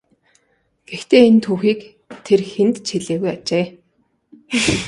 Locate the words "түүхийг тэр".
1.45-2.41